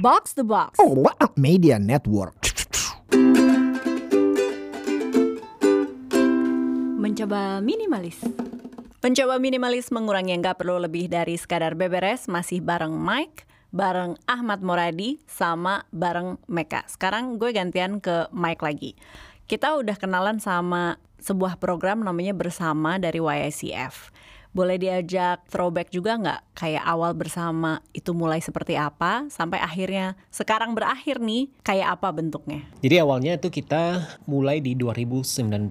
[0.00, 0.80] Box the Box.
[0.80, 2.32] Oh, what a media network.
[6.96, 8.16] Mencoba minimalis.
[9.04, 13.44] Mencoba minimalis mengurangi yang nggak perlu lebih dari sekadar beberes masih bareng Mike,
[13.76, 16.88] bareng Ahmad Moradi, sama bareng Meka.
[16.88, 18.96] Sekarang gue gantian ke Mike lagi.
[19.44, 24.08] Kita udah kenalan sama sebuah program namanya Bersama dari YICF.
[24.50, 26.40] Boleh diajak throwback juga nggak?
[26.58, 32.66] Kayak awal bersama itu mulai seperti apa, sampai akhirnya sekarang berakhir nih, kayak apa bentuknya?
[32.82, 35.70] Jadi awalnya itu kita mulai di 2019.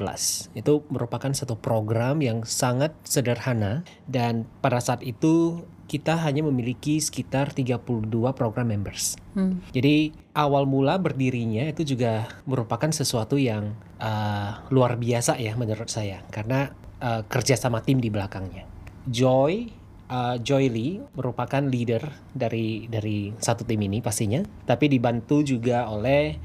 [0.55, 7.49] Itu merupakan satu program yang sangat sederhana dan pada saat itu kita hanya memiliki sekitar
[7.49, 8.05] 32
[8.37, 9.17] program members.
[9.33, 9.57] Hmm.
[9.73, 16.21] Jadi awal mula berdirinya itu juga merupakan sesuatu yang uh, luar biasa ya menurut saya
[16.29, 16.69] karena
[17.01, 18.68] uh, kerja sama tim di belakangnya.
[19.09, 22.01] Joy uh, Joy Lee merupakan leader
[22.33, 26.35] dari dari satu tim ini pastinya, tapi dibantu juga oleh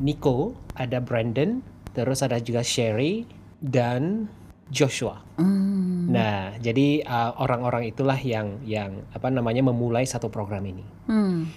[0.00, 1.62] Nico, ada Brandon,
[1.94, 3.24] terus ada juga Sherry
[3.62, 4.26] dan
[4.68, 5.22] Joshua.
[5.38, 6.08] Hmm.
[6.10, 10.84] Nah, jadi uh, orang-orang itulah yang yang apa namanya memulai satu program ini.
[11.06, 11.48] Hmm.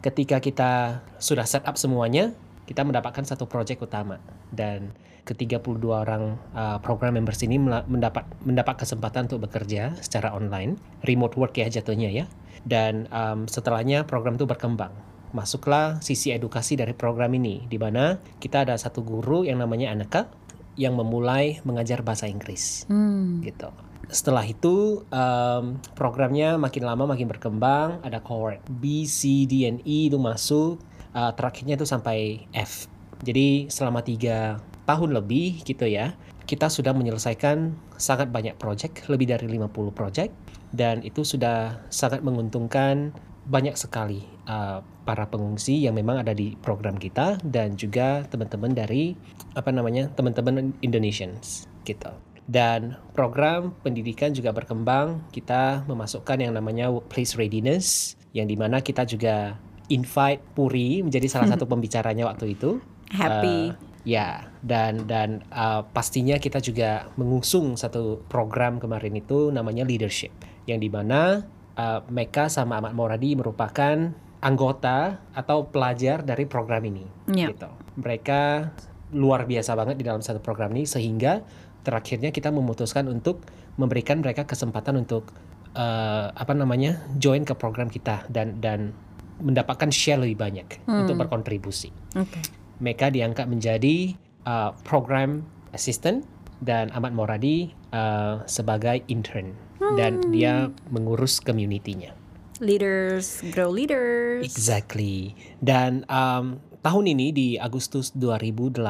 [0.00, 2.32] Ketika kita sudah set up semuanya,
[2.64, 4.92] kita mendapatkan satu proyek utama dan
[5.24, 11.56] ke-32 orang uh, program members ini mendapat mendapat kesempatan untuk bekerja secara online, remote work
[11.56, 12.24] ya jatuhnya ya.
[12.64, 14.92] Dan um, setelahnya program itu berkembang.
[15.30, 20.26] Masuklah sisi edukasi dari program ini di mana kita ada satu guru yang namanya Anaka
[20.74, 23.40] yang memulai mengajar bahasa Inggris Hmm.
[23.44, 23.70] gitu.
[24.10, 30.10] Setelah itu um, programnya makin lama makin berkembang, ada cohort B, C, D, and E
[30.10, 30.82] itu masuk,
[31.14, 32.90] uh, terakhirnya itu sampai F.
[33.22, 34.58] Jadi selama tiga
[34.90, 36.18] tahun lebih gitu ya,
[36.50, 40.34] kita sudah menyelesaikan sangat banyak project, lebih dari 50 project,
[40.74, 43.14] dan itu sudah sangat menguntungkan
[43.46, 49.14] banyak sekali uh, para pengungsi yang memang ada di program kita dan juga teman-teman dari
[49.54, 52.10] apa namanya teman-teman Indonesians gitu.
[52.50, 55.22] Dan program pendidikan juga berkembang.
[55.30, 59.54] Kita memasukkan yang namanya workplace readiness, yang di mana kita juga
[59.86, 62.82] invite Puri menjadi salah satu pembicaranya waktu itu.
[63.14, 63.70] Happy.
[63.70, 70.32] Uh, ya, dan dan uh, pastinya kita juga mengusung satu program kemarin itu namanya leadership,
[70.64, 71.44] yang di mana
[71.76, 77.04] uh, Meka sama Ahmad Moradi merupakan anggota atau pelajar dari program ini.
[77.28, 77.52] Ya.
[77.52, 77.68] Gitu.
[78.00, 78.72] Mereka
[79.12, 81.42] luar biasa banget di dalam satu program ini sehingga
[81.82, 83.42] terakhirnya kita memutuskan untuk
[83.76, 85.32] memberikan mereka kesempatan untuk
[85.74, 88.92] uh, apa namanya join ke program kita dan dan
[89.40, 91.04] mendapatkan share lebih banyak Hmm.
[91.08, 91.88] untuk berkontribusi.
[92.16, 92.59] Oke.
[92.80, 94.16] Mereka diangkat menjadi
[94.48, 95.44] uh, program
[95.76, 96.24] assistant
[96.60, 99.56] dan Ahmad Moradi uh, sebagai intern
[99.96, 102.12] dan dia mengurus community-nya.
[102.60, 104.44] Leaders grow leaders.
[104.44, 105.32] Exactly.
[105.64, 108.80] Dan um, tahun ini di Agustus 2008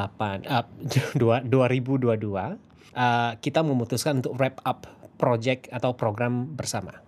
[0.47, 0.67] uh,
[1.21, 6.99] dua- 2022 uh, kita memutuskan untuk wrap up project atau program bersama.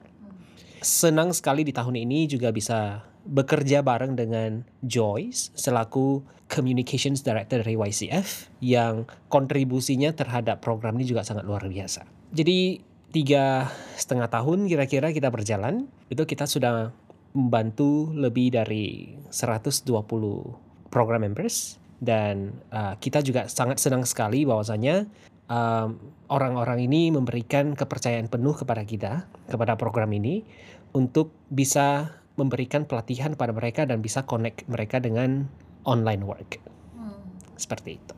[0.83, 7.79] Senang sekali di tahun ini juga bisa bekerja bareng dengan Joyce selaku Communications Director dari
[7.79, 12.05] YCF yang kontribusinya terhadap program ini juga sangat luar biasa.
[12.35, 16.89] Jadi tiga setengah tahun kira-kira kita berjalan itu kita sudah
[17.33, 19.89] membantu lebih dari 120
[20.93, 25.09] program members dan uh, kita juga sangat senang sekali bahwasanya
[25.49, 25.97] um,
[26.29, 30.45] orang-orang ini memberikan kepercayaan penuh kepada kita kepada program ini
[30.93, 35.49] untuk bisa memberikan pelatihan pada mereka dan bisa connect mereka dengan
[35.85, 36.57] online work
[37.57, 38.13] seperti itu.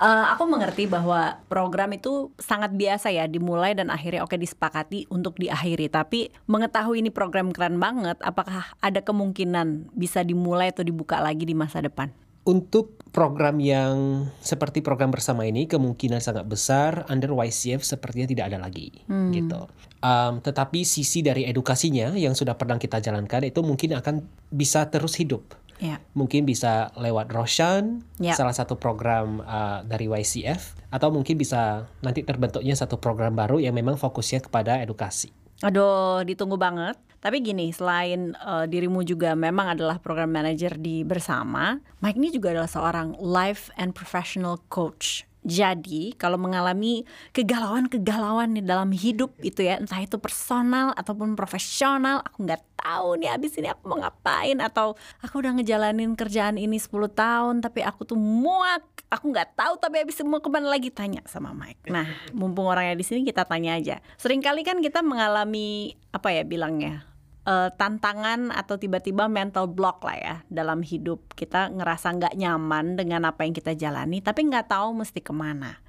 [0.00, 5.36] Eh, aku mengerti bahwa program itu sangat biasa ya dimulai dan akhirnya oke disepakati untuk
[5.36, 5.92] diakhiri.
[5.92, 11.52] Tapi mengetahui ini program keren banget, apakah ada kemungkinan bisa dimulai atau dibuka lagi di
[11.52, 12.08] masa depan?
[12.48, 18.58] Untuk program yang seperti program bersama ini kemungkinan sangat besar under YCF sepertinya tidak ada
[18.64, 19.28] lagi Hmm.
[19.36, 19.68] gitu.
[20.00, 25.20] Um, tetapi sisi dari edukasinya yang sudah pernah kita jalankan itu mungkin akan bisa terus
[25.20, 25.52] hidup.
[25.80, 25.96] Ya.
[26.12, 28.36] Mungkin bisa lewat Roshan, Ya.
[28.36, 33.72] salah satu program uh, dari YCF, atau mungkin bisa nanti terbentuknya satu program baru yang
[33.72, 35.32] memang fokusnya kepada edukasi.
[35.60, 36.96] Aduh, ditunggu banget.
[37.20, 42.56] Tapi gini, selain eh, dirimu juga memang adalah program manager di Bersama, Mike ini juga
[42.56, 45.28] adalah seorang life and professional coach.
[45.40, 52.44] Jadi, kalau mengalami kegalauan-kegalauan di dalam hidup itu ya, entah itu personal ataupun profesional, aku
[52.44, 57.12] nggak tahu nih abis ini aku mau ngapain atau aku udah ngejalanin kerjaan ini 10
[57.12, 61.20] tahun tapi aku tuh muak, aku nggak tahu tapi abis mau ke mana lagi tanya
[61.28, 61.92] sama Mike.
[61.92, 64.00] Nah, mumpung orangnya di sini kita tanya aja.
[64.16, 67.09] Seringkali kan kita mengalami apa ya bilangnya
[67.46, 71.22] eh, tantangan atau tiba-tiba mental block lah ya dalam hidup.
[71.32, 75.80] Kita ngerasa nggak nyaman dengan apa yang kita jalani tapi nggak tahu mesti ke mana.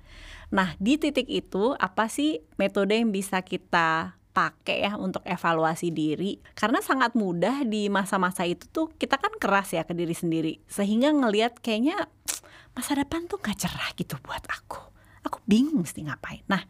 [0.51, 6.39] Nah di titik itu apa sih metode yang bisa kita pakai ya untuk evaluasi diri?
[6.55, 11.11] Karena sangat mudah di masa-masa itu tuh kita kan keras ya ke diri sendiri sehingga
[11.11, 12.07] ngelihat kayaknya
[12.75, 14.79] masa depan tuh gak cerah gitu buat aku.
[15.27, 16.43] Aku bingung mesti ngapain.
[16.47, 16.63] Nah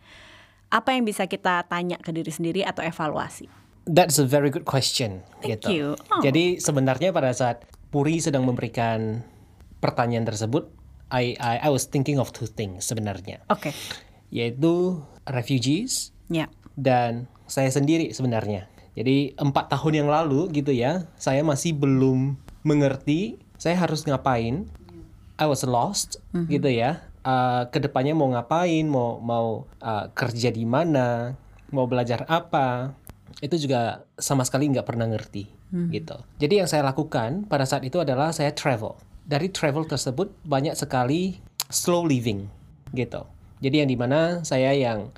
[0.71, 5.25] apa yang bisa kita tanya ke diri sendiri atau evaluasi That's a very good question.
[5.41, 5.67] Thank gitu.
[5.73, 5.87] you.
[6.13, 6.21] Oh.
[6.21, 9.25] Jadi sebenarnya pada saat Puri sedang memberikan
[9.83, 10.71] pertanyaan tersebut,
[11.11, 13.73] I I, I was thinking of two things sebenarnya, oke
[14.31, 16.47] yaitu refugees ya
[16.79, 18.71] dan saya sendiri sebenarnya.
[18.95, 24.71] Jadi empat tahun yang lalu gitu ya, saya masih belum mengerti saya harus ngapain.
[25.35, 27.03] I was lost gitu ya.
[27.21, 31.37] Uh, ke depannya mau ngapain, mau mau uh, kerja di mana,
[31.69, 32.97] mau belajar apa,
[33.39, 36.19] itu juga sama sekali nggak pernah ngerti gitu.
[36.35, 38.99] Jadi yang saya lakukan pada saat itu adalah saya travel.
[39.23, 41.39] Dari travel tersebut banyak sekali
[41.71, 42.51] slow living
[42.91, 43.23] gitu.
[43.63, 45.13] Jadi yang di mana saya yang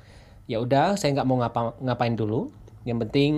[0.46, 2.54] ya udah saya nggak mau ngapa ngapain dulu.
[2.86, 3.32] Yang penting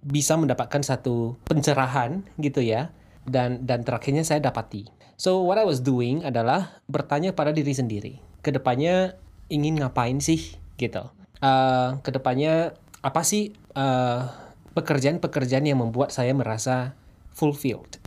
[0.00, 2.94] bisa mendapatkan satu pencerahan gitu ya.
[3.26, 4.86] Dan dan terakhirnya saya dapati.
[5.18, 8.22] So what I was doing adalah bertanya pada diri sendiri.
[8.40, 9.18] Ke depannya
[9.50, 11.10] ingin ngapain sih gitu.
[11.40, 14.28] Uh, ke depannya apa sih uh,
[14.76, 16.94] pekerjaan-pekerjaan yang membuat saya merasa
[17.32, 18.00] fulfilled.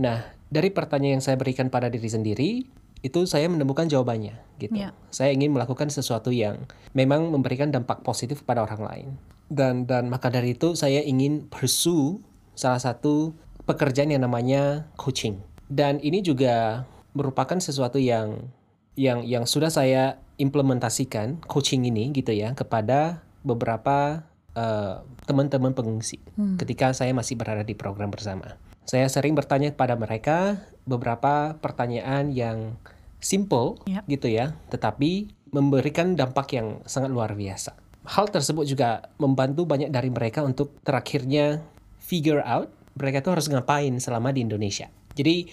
[0.00, 2.50] Nah dari pertanyaan yang saya berikan pada diri sendiri
[2.98, 4.74] itu saya menemukan jawabannya gitu.
[4.74, 4.90] Ya.
[5.14, 6.66] Saya ingin melakukan sesuatu yang
[6.96, 9.08] memang memberikan dampak positif pada orang lain.
[9.48, 12.20] Dan dan maka dari itu saya ingin pursue
[12.58, 13.32] salah satu
[13.64, 15.38] pekerjaan yang namanya coaching.
[15.70, 18.50] Dan ini juga merupakan sesuatu yang
[18.98, 24.26] yang yang sudah saya implementasikan coaching ini gitu ya kepada beberapa
[24.58, 24.94] eh,
[25.30, 26.18] teman-teman pengungsi
[26.58, 28.58] ketika saya masih berada di program bersama.
[28.88, 32.74] Saya sering bertanya kepada mereka beberapa pertanyaan yang
[33.20, 34.00] simple Ya.
[34.08, 37.76] gitu ya, tetapi memberikan dampak yang sangat luar biasa.
[38.08, 41.60] Hal tersebut juga membantu banyak dari mereka untuk terakhirnya
[42.00, 44.88] figure out mereka tuh harus ngapain selama di Indonesia.
[45.12, 45.46] Jadi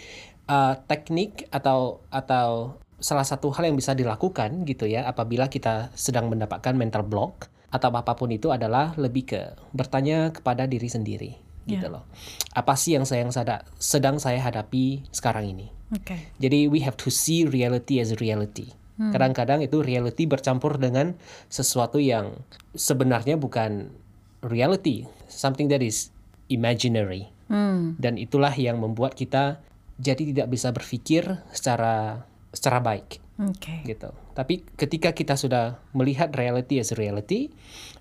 [0.48, 6.32] uh, teknik atau atau salah satu hal yang bisa dilakukan gitu ya apabila kita sedang
[6.32, 11.32] mendapatkan mental block atau apa pun itu adalah lebih ke bertanya kepada diri sendiri
[11.66, 11.92] gitu Ya.
[11.92, 12.06] loh.
[12.54, 15.68] Apa sih yang saya yang sada- sedang saya hadapi sekarang ini?
[15.92, 18.72] oke Jadi we have to see reality as reality.
[18.96, 22.40] Kadang-kadang itu reality bercampur dengan sesuatu yang
[22.72, 23.92] sebenarnya bukan
[24.40, 26.16] reality, something that is
[26.48, 27.28] imaginary.
[27.52, 28.00] Hmm.
[28.00, 29.60] Dan itulah yang membuat kita
[29.98, 32.24] jadi tidak bisa berpikir secara
[32.56, 34.16] secara baik oke gitu.
[34.32, 37.52] Tapi ketika kita sudah melihat reality as reality,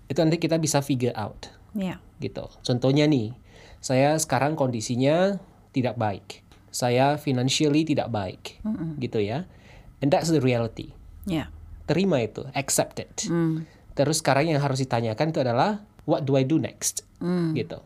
[0.06, 2.46] itu nanti kita bisa figure out ya gitu.
[2.62, 3.34] Contohnya nih,
[3.82, 5.42] saya sekarang kondisinya
[5.74, 6.46] tidak baik.
[6.74, 8.58] Saya financially tidak baik,
[8.98, 9.46] gitu ya.
[10.02, 10.90] And that's the reality.
[11.22, 11.50] ya
[11.86, 13.30] Terima itu, accept it.
[13.30, 13.62] Hmm.
[13.94, 17.06] Terus sekarang yang harus ditanyakan itu adalah what do I do next,
[17.54, 17.78] gitu.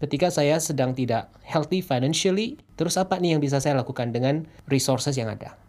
[0.00, 5.12] Ketika saya sedang tidak healthy financially, terus apa nih yang bisa saya lakukan dengan resources
[5.20, 5.60] yang ada?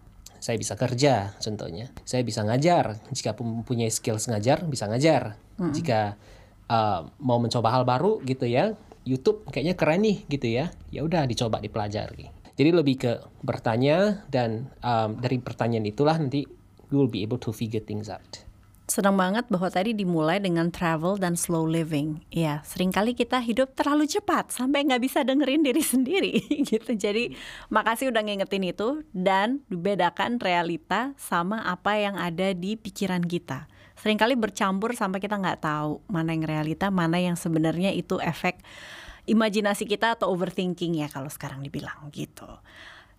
[0.41, 1.93] Saya bisa kerja, contohnya.
[2.01, 2.97] Saya bisa ngajar.
[3.13, 5.37] Jika mempunyai skills ngajar, bisa ngajar.
[5.61, 6.17] Jika
[6.65, 8.73] uh, mau mencoba hal baru gitu ya,
[9.05, 10.73] YouTube kayaknya keren nih gitu ya.
[10.89, 12.33] Ya udah dicoba dipelajari.
[12.57, 13.11] Jadi lebih ke
[13.45, 16.45] bertanya dan um, dari pertanyaan itulah nanti
[16.89, 18.43] we will be able to figure things out.
[18.91, 22.27] Senang banget bahwa tadi dimulai dengan travel dan slow living.
[22.27, 26.91] Ya, sering kali kita hidup terlalu cepat sampai nggak bisa dengerin diri sendiri gitu.
[26.99, 27.31] Jadi
[27.71, 33.71] makasih udah ngingetin itu dan bedakan realita sama apa yang ada di pikiran kita.
[33.95, 38.59] Seringkali bercampur sampai kita nggak tahu mana yang realita, mana yang sebenarnya itu efek
[39.23, 42.59] imajinasi kita atau overthinking ya kalau sekarang dibilang gitu.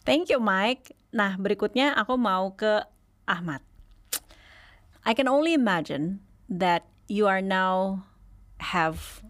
[0.04, 0.92] Thank you Mike.
[1.16, 2.84] Nah berikutnya aku mau ke
[3.24, 3.71] Ahmad.
[5.04, 8.06] I can only imagine that you are now
[8.60, 9.22] have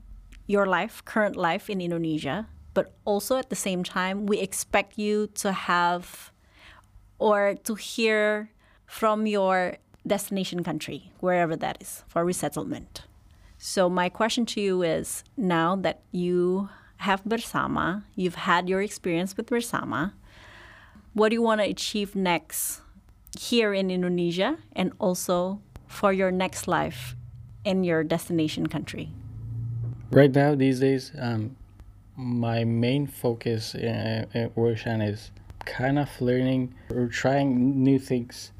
[0.46, 5.28] your life, current life in Indonesia, but also at the same time, we expect you
[5.34, 6.30] to have
[7.18, 8.50] or to hear
[8.86, 9.76] from your
[10.06, 13.02] destination country, wherever that is, for resettlement.
[13.56, 19.36] So, my question to you is now that you have Bersama, you've had your experience
[19.36, 20.12] with Bersama,
[21.14, 22.80] what do you want to achieve next
[23.38, 27.16] here in Indonesia and also for your next life
[27.64, 29.10] in your destination country?
[30.10, 31.56] Right now, these days, um,
[32.16, 35.30] my main focus in, in Roshan is
[35.64, 38.52] kind of learning or trying new things,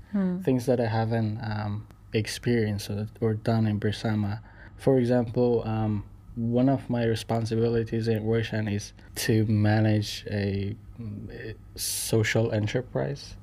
[0.43, 4.41] things that I haven't um, experienced or, or done in Bersama.
[4.77, 12.53] For example, um, one of my responsibilities in Roshan is to manage a mm, social
[12.53, 13.37] enterprise.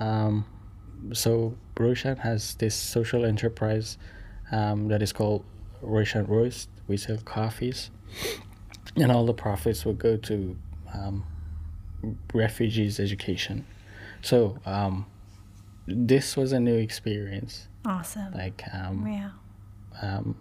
[0.00, 0.44] Um,
[1.12, 3.98] so Roshan has this social enterprise
[4.50, 5.44] um, that is called
[5.82, 6.68] Roshan Roast.
[6.88, 7.90] We sell coffees,
[8.96, 10.56] and all the profits will go to
[10.94, 11.24] um,
[12.32, 13.66] refugees' education.
[14.22, 15.06] So um,
[15.86, 18.32] this was a new experience, Awesome.
[18.34, 19.30] like um, yeah.
[20.02, 20.36] um,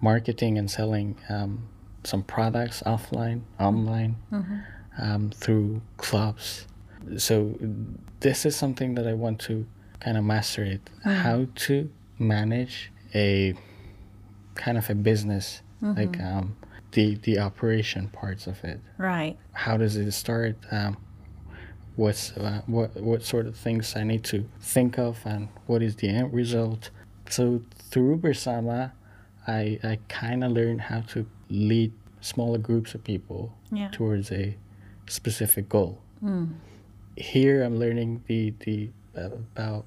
[0.00, 1.68] marketing and selling um,
[2.04, 4.16] some products offline, online,
[4.98, 6.66] um, through clubs.
[7.16, 7.58] So
[8.20, 9.66] this is something that I want to
[10.00, 10.80] kind of master it.
[11.04, 13.54] How to manage a
[14.54, 16.56] kind of a business, like um,
[16.92, 18.80] the the operation parts of it.
[18.98, 19.36] Right.
[19.52, 20.56] How does it start?
[20.70, 20.96] Um,
[21.96, 25.96] what's uh, what what sort of things I need to think of, and what is
[25.96, 26.90] the end result?
[27.28, 28.92] So through Bersama,
[29.46, 33.88] I I kind of learned how to lead smaller groups of people Yeah.
[33.90, 34.56] towards a
[35.08, 35.98] specific goal.
[37.16, 39.86] Here, I'm learning the the uh, about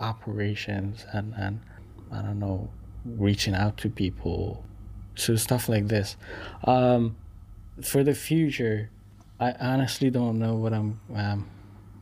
[0.00, 1.60] operations and and
[2.10, 2.70] I don't know
[3.04, 4.64] reaching out to people,
[5.14, 6.16] so stuff like this.
[6.64, 7.16] Um,
[7.82, 8.90] for the future,
[9.40, 11.48] I honestly don't know what I'm um,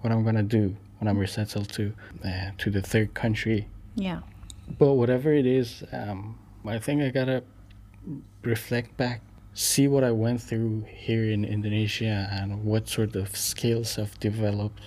[0.01, 3.69] what I'm gonna do when I'm resettled to uh, to the third country.
[3.95, 4.21] Yeah.
[4.79, 7.43] But whatever it is, um, I think I gotta
[8.43, 9.23] reflect back,
[9.61, 14.81] see what I went through here in Indonesia, and what sort of skills I've developed.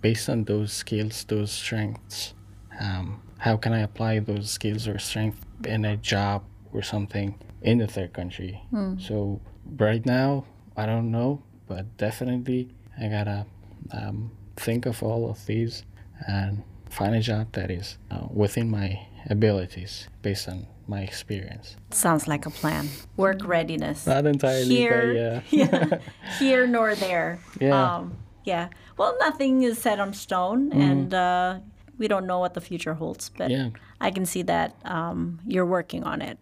[0.00, 2.34] Based on those skills, those strengths,
[2.80, 7.78] um, how can I apply those skills or strength in a job or something in
[7.78, 8.62] the third country?
[8.98, 9.40] So
[9.76, 10.44] right now,
[10.76, 13.46] I don't know, but definitely I gotta
[13.92, 15.84] um, think of all of these
[16.26, 21.76] and find a job that is uh, within my abilities based on my experience.
[21.90, 22.88] Sounds like a plan.
[23.16, 24.06] Work readiness.
[24.06, 25.68] Not entirely, Here, but yeah.
[25.90, 25.98] yeah,
[26.38, 27.38] here nor there.
[27.60, 27.96] Yeah.
[27.96, 28.68] Um, yeah.
[28.96, 31.60] Well, nothing is set on stone, and uh,
[31.96, 33.30] we don't know what the future holds.
[33.30, 33.70] But Yeah.
[34.00, 36.38] I can see that um, you're working on it.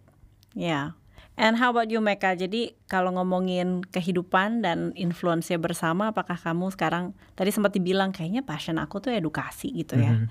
[0.53, 0.91] Yeah.
[1.39, 2.35] And how about you, Meka?
[2.35, 8.75] Jadi kalau ngomongin kehidupan dan influence bersama, apakah kamu sekarang tadi sempat dibilang kayaknya passion
[8.75, 10.27] aku tuh edukasi gitu ya?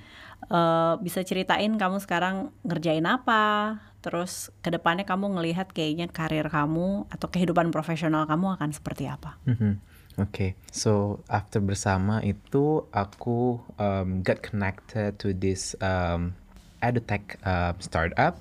[0.53, 3.81] Eh, bisa ceritain kamu sekarang ngerjain apa?
[4.05, 9.41] Terus ke depannya kamu ngelihat kayaknya karir kamu atau kehidupan profesional kamu akan seperti apa?
[9.49, 9.81] Mhm.
[10.19, 16.35] Oke, so after bersama itu aku um, got connected to this um,
[16.83, 18.35] edutech um, startup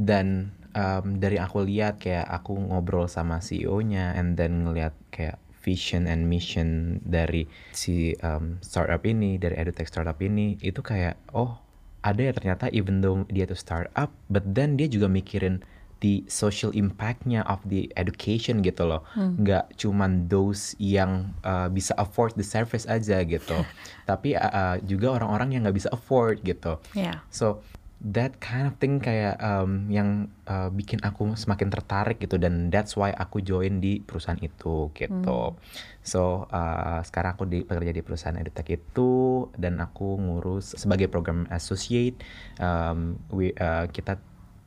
[0.00, 6.08] dan um, dari aku lihat kayak aku ngobrol sama CEO-nya and then ngelihat kayak vision
[6.08, 7.44] and mission dari
[7.76, 11.60] si um, startup ini dari edutech startup ini itu kayak oh
[12.00, 15.60] ada ya ternyata even though dia tuh startup but then dia juga mikirin
[16.00, 19.04] the social impactnya of the education gitu loh.
[19.16, 23.56] Nggak cuman those yang uh, bisa afford the service aja gitu.
[24.10, 26.80] Tapi uh, juga orang-orang yang nggak bisa afford gitu.
[26.96, 27.20] Ya.
[27.28, 27.60] So
[28.00, 32.96] that kind of thing kayak um, yang uh, bikin aku semakin tertarik gitu dan that's
[32.96, 35.40] why aku join di perusahaan itu gitu.
[36.00, 41.44] So uh, sekarang aku di, bekerja di perusahaan edutech itu dan aku ngurus sebagai program
[41.52, 42.16] associate.
[42.56, 44.16] Um, we, uh, kita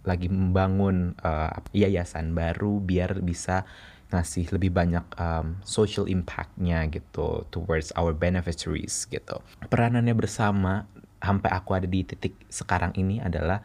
[0.06, 3.66] lagi membangun uh, yayasan baru biar bisa
[4.14, 9.42] ngasih lebih banyak um, social impactnya gitu towards our beneficiaries gitu.
[9.74, 10.86] Peranannya bersama
[11.24, 13.64] sampai aku ada di titik sekarang ini adalah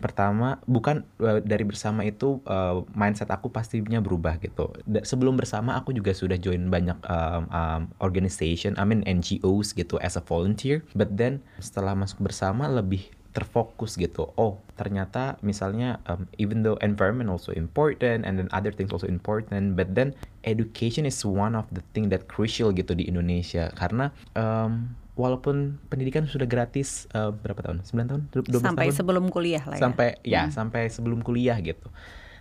[0.00, 4.72] pertama bukan uh, dari bersama itu uh, mindset aku pastinya berubah gitu.
[5.04, 10.16] Sebelum bersama aku juga sudah join banyak um, um, organization, I mean NGOs gitu as
[10.16, 10.80] a volunteer.
[10.96, 14.34] But then setelah masuk bersama lebih terfokus gitu.
[14.34, 19.78] Oh, ternyata misalnya um, even though environment also important and then other things also important,
[19.78, 24.98] but then education is one of the thing that crucial gitu di Indonesia karena um,
[25.20, 27.84] walaupun pendidikan sudah gratis uh, berapa tahun?
[27.84, 28.22] 9 tahun?
[28.32, 28.96] 12 Sampai tahun?
[28.96, 29.82] sebelum kuliah lah ya.
[29.84, 31.92] sampai ya sampai sebelum kuliah gitu.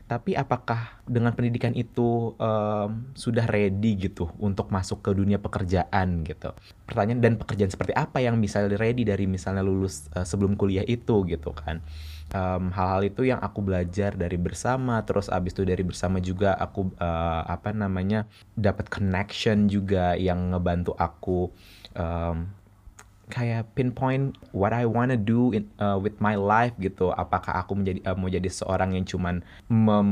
[0.10, 6.50] Tapi apakah dengan pendidikan itu em, sudah ready gitu untuk masuk ke dunia pekerjaan gitu?
[6.90, 11.30] Pertanyaan dan pekerjaan seperti apa yang bisa ready dari misalnya lulus eh, sebelum kuliah itu
[11.30, 11.86] gitu kan?
[12.34, 16.90] Em, hal-hal itu yang aku belajar dari bersama, terus abis itu dari bersama juga aku
[16.98, 18.26] eh, apa namanya
[18.58, 21.54] dapat connection juga yang ngebantu aku
[21.94, 22.50] em,
[23.30, 27.14] kayak pinpoint what I wanna do in, uh, with my life gitu.
[27.14, 30.10] Apakah aku menjadi uh, mau jadi seorang yang cuman mem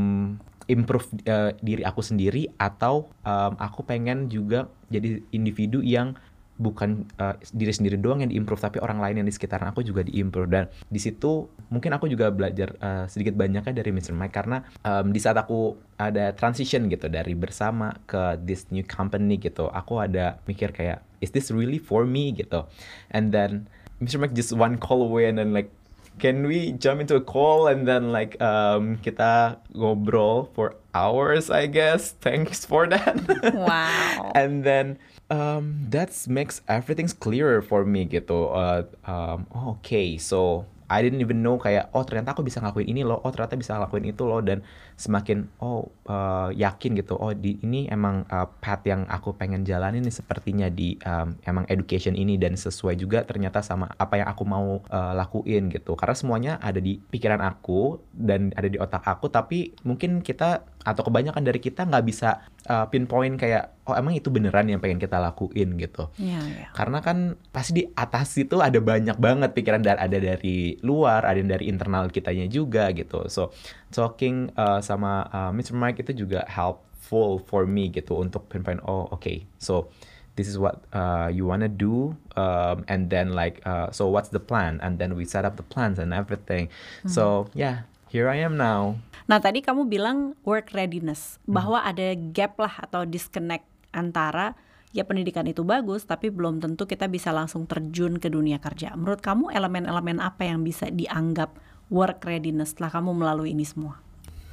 [0.68, 6.14] improve uh, diri aku sendiri atau um, aku pengen juga jadi individu yang
[6.58, 10.02] bukan uh, diri sendiri doang yang diimprove tapi orang lain yang di sekitaran aku juga
[10.02, 14.18] diimprove dan di situ mungkin aku juga belajar uh, sedikit banyaknya dari Mr.
[14.18, 19.38] Mike karena um, di saat aku ada transition gitu dari bersama ke this new company
[19.38, 22.66] gitu aku ada mikir kayak is this really for me gitu
[23.14, 23.70] and then
[24.02, 24.18] Mr.
[24.18, 25.70] Mike just one call away and then like
[26.18, 31.70] can we jump into a call and then like um, kita ngobrol for hours I
[31.70, 33.22] guess thanks for that
[33.54, 34.34] Wow.
[34.38, 34.98] and then
[35.29, 38.51] um, that makes everything's clearer for me gitu.
[38.51, 42.88] Uh, um, oh, okay so I didn't even know kayak oh ternyata aku bisa ngelakuin
[42.88, 44.63] ini loh oh ternyata bisa ngelakuin itu loh dan
[44.96, 50.00] semakin oh uh, yakin gitu oh di ini emang uh, path yang aku pengen jalanin
[50.00, 54.43] nih sepertinya di um, emang education ini dan sesuai juga ternyata sama apa yang aku
[54.48, 56.00] mau uh, lakuin gitu.
[56.00, 61.03] Karena semuanya ada di pikiran aku dan ada di otak aku tapi mungkin kita atau
[61.03, 65.16] kebanyakan dari kita nggak bisa uh, pinpoint kayak oh emang itu beneran yang pengen kita
[65.18, 66.68] lakuin gitu Iya, iya.
[66.76, 71.40] karena kan pasti di atas itu ada banyak banget pikiran dari ada dari luar, ada
[71.40, 73.26] yang dari internal kitanya juga gitu.
[73.32, 73.56] So
[73.90, 75.74] talking uh, sama uh, Mr.
[75.74, 79.48] Mike itu juga helpful for me gitu untuk pinpoint oh oke.
[79.58, 79.88] So
[80.36, 84.44] this is what uh, you wanna do um, and then like uh, so what's the
[84.44, 86.68] plan and then we set up the plans and everything.
[87.08, 89.00] So yeah, here I am now.
[89.27, 94.55] Nah tadi kamu bilang work readiness bahwa ada gap lah atau disconnect antara
[94.96, 98.96] ya pendidikan itu bagus tapi belum tentu kita bisa langsung terjun ke dunia kerja.
[98.96, 101.60] Menurut kamu elemen-elemen apa yang bisa dianggap
[101.91, 104.00] work readiness setelah kamu melalui ini semua?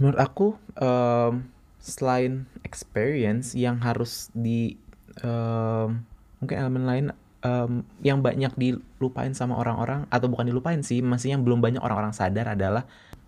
[0.02, 0.46] Menurut aku
[0.82, 1.46] um,
[1.78, 4.74] selain experience yang harus di
[5.22, 6.02] um,
[6.42, 7.06] mungkin elemen lain
[7.46, 12.10] um, yang banyak dilupain sama orang-orang atau bukan dilupain sih, masih yang belum banyak orang-orang
[12.10, 12.82] sadar adalah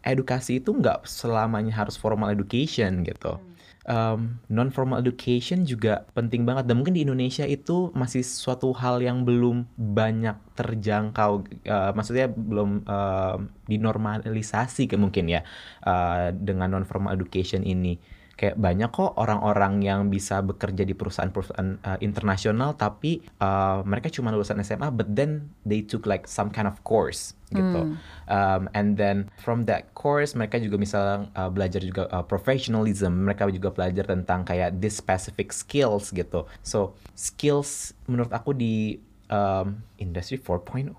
[0.07, 3.43] edukasi itu nggak selamanya harus formal education gitu.
[3.87, 6.67] Um, non formal education juga penting banget.
[6.67, 12.83] Dan mungkin di Indonesia itu masih suatu hal yang belum banyak terjangkau uh, maksudnya belum
[12.87, 13.39] uh,
[13.71, 15.47] dinormalisasi ke mungkin ya
[15.87, 17.99] uh, dengan non formal education ini
[18.37, 24.29] kayak banyak kok orang-orang yang bisa bekerja di perusahaan-perusahaan uh, internasional tapi uh, mereka cuma
[24.29, 27.97] lulusan SMA but then they took like some kind of course gitu
[28.29, 33.49] um, and then from that course mereka juga misalnya uh, belajar juga uh, professionalism mereka
[33.49, 39.01] juga belajar tentang kayak this specific skills gitu so skills menurut aku di
[39.33, 40.93] um, industry 4.0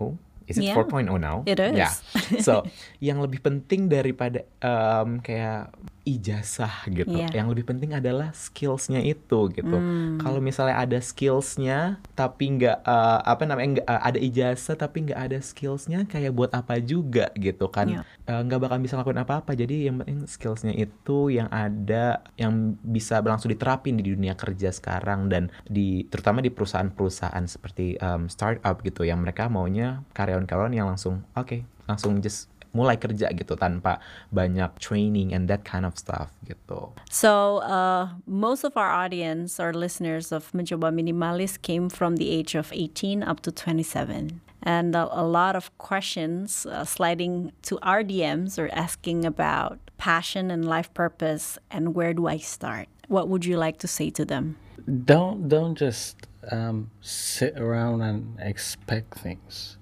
[0.48, 0.80] Is it Yeah.
[0.80, 1.44] 4.0 now?
[1.44, 1.76] It is.
[1.76, 1.92] Yeah.
[2.48, 2.64] So,
[3.04, 5.76] yang lebih penting daripada um, kayak
[6.08, 7.12] ijazah gitu.
[7.12, 7.28] Iya.
[7.36, 9.76] Yang lebih penting adalah skillsnya itu gitu.
[9.76, 10.16] Hmm.
[10.24, 15.20] Kalau misalnya ada skillsnya tapi nggak uh, apa namanya nggak uh, ada ijazah tapi nggak
[15.20, 17.92] ada skillsnya kayak buat apa juga gitu kan?
[17.92, 18.02] Iya.
[18.24, 19.52] Uh, nggak bakal bisa lakuin apa-apa.
[19.52, 25.28] Jadi yang penting skillsnya itu yang ada yang bisa langsung diterapin di dunia kerja sekarang
[25.28, 31.26] dan di terutama di perusahaan-perusahaan seperti um, startup gitu yang mereka maunya karyawan-karyawan yang langsung
[31.36, 33.98] oke langsung just mulai kerja gitu tanpa
[34.30, 36.94] banyak training and that kind of stuff gitu.
[37.10, 42.54] So, uh, most of our audience or listeners of Mencoba Minimalis came from the age
[42.54, 44.46] of 18 up to 27.
[44.62, 50.54] And a, a lot of questions uh, sliding to our DMs or asking about passion
[50.54, 52.86] and life purpose and where do I start?
[53.08, 54.62] What would you like to say to them?
[54.88, 56.16] don't don't just
[56.52, 59.78] um, sit around and expect things.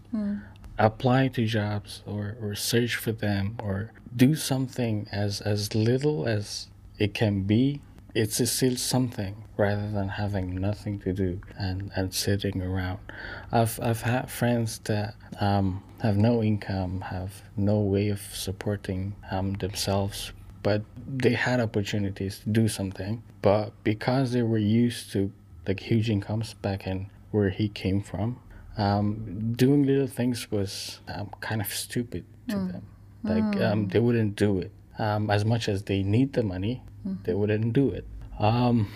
[0.78, 6.68] Apply to jobs or, or search for them or do something as as little as
[6.98, 7.82] it can be.
[8.14, 13.00] It's still something rather than having nothing to do and, and sitting around.
[13.52, 19.54] I've I've had friends that um, have no income, have no way of supporting um,
[19.54, 20.32] themselves
[20.66, 25.32] but they had opportunities to do something but because they were used to
[25.68, 28.40] like huge incomes back in where he came from
[28.78, 32.84] um, doing little things was um, kind of stupid to them.
[33.24, 34.72] Like um, they wouldn't do it.
[35.00, 36.82] Um, as much as they need the money
[37.24, 38.06] they wouldn't do it.
[38.40, 38.88] Um,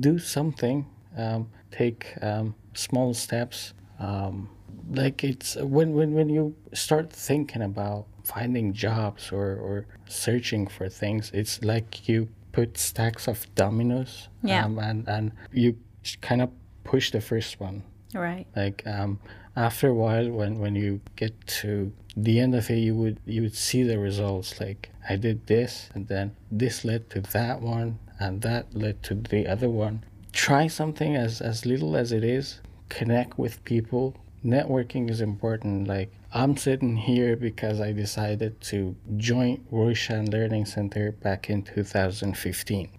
[0.00, 3.72] do something um, take um, small steps.
[3.98, 4.50] Um,
[4.90, 10.88] like it's when, when when you start thinking about finding jobs or, or searching for
[10.88, 14.64] things it's like you put stacks of dominoes Yeah.
[14.64, 15.76] um, and, and you
[16.22, 16.50] kind of
[16.84, 17.82] push the first one
[18.14, 18.46] Right.
[18.56, 19.20] like um,
[19.54, 23.42] after a while when, when you get to the end of it you would you
[23.42, 24.60] would see the results.
[24.60, 29.14] Like i did this and then this led to that one and that led to
[29.14, 30.04] the other one.
[30.32, 32.60] Try something as as little as it is.
[32.88, 34.14] Connect with people.
[34.44, 35.86] Networking is important.
[35.88, 42.90] Like i'm sitting here because i decided to join roshan learning center back in 2015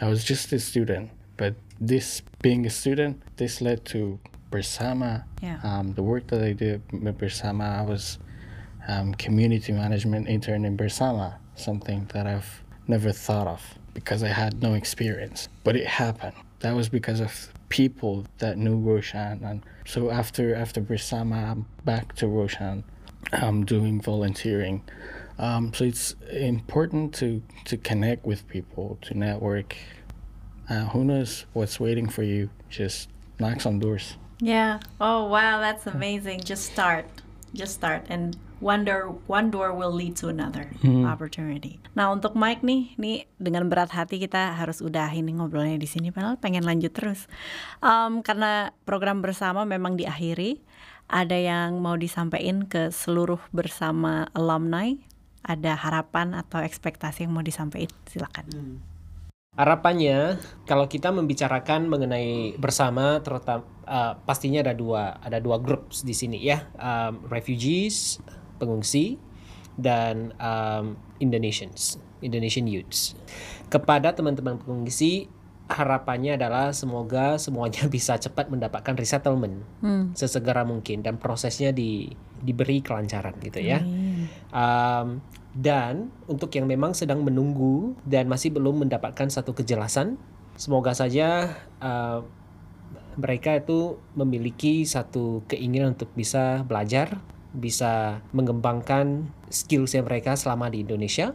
[0.00, 4.18] I was just a student, but this being a student, this led to
[4.50, 5.24] Bersama.
[5.42, 5.60] Yeah.
[5.62, 8.18] Um, the work that I did with Bersama, I was
[8.88, 13.62] um, community management intern in Bersama, something that I've never thought of
[13.94, 15.48] because I had no experience.
[15.64, 16.36] But it happened.
[16.60, 19.42] That was because of people that knew Roshan.
[19.44, 22.84] And so after after Bersama, I'm back to Roshan.
[23.32, 24.82] I'm doing volunteering.
[25.38, 29.76] Um, so it's important to, to connect with people, to network.
[30.68, 32.50] Uh, who knows what's waiting for you?
[32.70, 34.16] Just knocks on doors.
[34.40, 34.84] Yeah.
[35.00, 36.44] Oh wow, that's amazing.
[36.44, 37.08] Just start.
[37.56, 40.68] Just start and one door one door will lead to another
[41.08, 41.80] opportunity.
[41.96, 46.12] Nah, untuk Mike nih, nih dengan berat hati kita harus udahin nih ngobrolnya di sini
[46.12, 47.24] padahal pengen lanjut terus.
[47.80, 50.60] Em, karena program bersama memang diakhiri.
[51.06, 54.90] Ada yang mau disampaikan ke seluruh bersama alumni?
[55.46, 57.94] Ada harapan atau ekspektasi yang mau disampaikan?
[58.10, 58.82] Silakan.
[59.56, 60.36] Harapannya
[60.68, 66.44] kalau kita membicarakan mengenai bersama terutama uh, pastinya ada dua ada dua groups di sini
[66.44, 66.68] ya.
[66.76, 68.20] Um, refugees
[68.60, 69.16] pengungsi
[69.80, 73.16] dan um, Indonesians Indonesian youths.
[73.72, 75.32] Kepada teman-teman pengungsi
[75.66, 79.66] harapannya adalah semoga semuanya bisa cepat mendapatkan resettlement
[80.14, 83.80] sesegera mungkin dan prosesnya di diberi kelancaran gitu ya.
[84.52, 85.24] Um,
[85.56, 90.20] dan untuk yang memang sedang menunggu dan masih belum mendapatkan satu kejelasan,
[90.60, 92.20] semoga saja uh,
[93.16, 97.16] mereka itu memiliki satu keinginan untuk bisa belajar,
[97.56, 101.32] bisa mengembangkan skills yang mereka selama di Indonesia,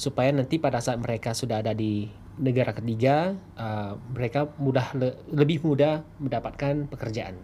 [0.00, 2.08] supaya nanti pada saat mereka sudah ada di
[2.40, 7.36] negara ketiga, uh, mereka mudah le- lebih mudah mendapatkan pekerjaan,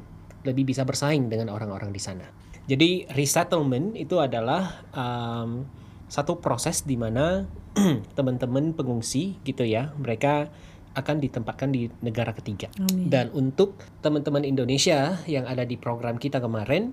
[0.49, 2.25] lebih bisa bersaing dengan orang-orang di sana.
[2.65, 5.69] Jadi resettlement itu adalah um,
[6.09, 7.45] satu proses di mana
[8.17, 10.49] teman-teman pengungsi gitu ya, mereka
[10.97, 12.73] akan ditempatkan di negara ketiga.
[12.91, 16.91] Dan untuk teman-teman Indonesia yang ada di program kita kemarin,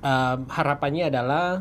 [0.00, 1.60] um, harapannya adalah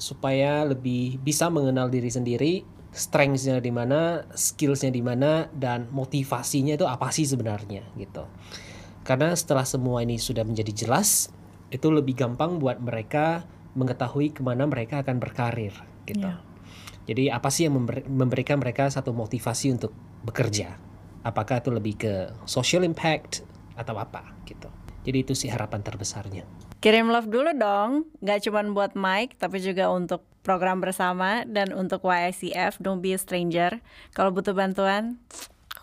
[0.00, 2.52] supaya lebih bisa mengenal diri sendiri,
[2.90, 8.26] strengths-nya di mana, skills-nya di mana, dan motivasinya itu apa sih sebenarnya gitu.
[9.06, 11.30] Karena setelah semua ini sudah menjadi jelas,
[11.70, 13.46] itu lebih gampang buat mereka
[13.78, 16.28] mengetahui ke mana mereka akan berkarir gitu.
[16.28, 16.40] Iya.
[17.02, 19.90] Jadi apa sih yang member- memberikan mereka satu motivasi untuk
[20.22, 20.78] bekerja?
[21.22, 22.12] Apakah itu lebih ke
[22.46, 23.42] social impact
[23.74, 24.68] atau apa gitu.
[25.02, 26.46] Jadi itu sih harapan terbesarnya.
[26.82, 32.02] Kirim love dulu dong, nggak cuma buat Mike, tapi juga untuk program bersama dan untuk
[32.02, 33.78] YICF, Don't Be a Stranger.
[34.10, 35.22] Kalau butuh bantuan,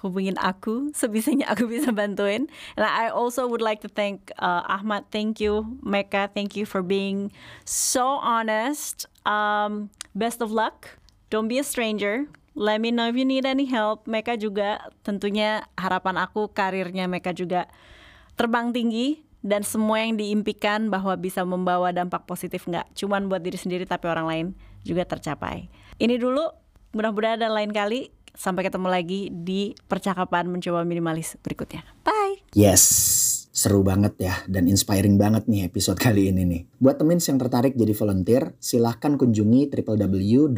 [0.01, 2.47] hubungin aku, sebisanya aku bisa bantuin.
[2.75, 6.81] And I also would like to thank uh, Ahmad, thank you, Mecca, thank you for
[6.81, 7.31] being
[7.67, 9.05] so honest.
[9.27, 12.27] Um, best of luck, don't be a stranger.
[12.59, 14.03] Let me know if you need any help.
[14.09, 17.69] Mecca juga tentunya harapan aku karirnya Mecca juga
[18.35, 23.55] terbang tinggi dan semua yang diimpikan bahwa bisa membawa dampak positif nggak cuman buat diri
[23.55, 24.45] sendiri tapi orang lain
[24.83, 25.71] juga tercapai.
[25.99, 26.43] Ini dulu
[26.91, 31.85] mudah-mudahan ada lain kali sampai ketemu lagi di percakapan mencoba minimalis berikutnya.
[32.01, 32.41] Bye.
[32.57, 32.83] Yes,
[33.53, 36.65] seru banget ya dan inspiring banget nih episode kali ini nih.
[36.79, 40.51] Buat temen yang tertarik jadi volunteer, silahkan kunjungi www.yicf.org.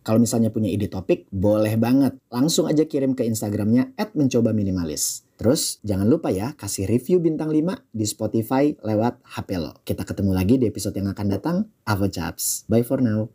[0.00, 2.16] Kalau misalnya punya ide topik, boleh banget.
[2.32, 5.28] Langsung aja kirim ke Instagramnya at mencoba minimalis.
[5.36, 9.76] Terus jangan lupa ya kasih review bintang 5 di Spotify lewat HP lo.
[9.84, 11.56] Kita ketemu lagi di episode yang akan datang.
[11.84, 12.68] Avo Chaps.
[12.68, 13.28] Bye for now.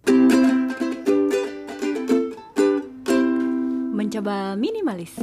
[3.95, 5.15] Mencoba minimalis.